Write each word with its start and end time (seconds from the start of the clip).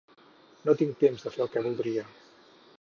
No 0.69 0.75
tinc 0.79 0.97
temps 1.05 1.27
de 1.27 1.35
fer 1.37 1.45
el 1.47 1.53
que 1.57 1.65
voldria 1.69 2.09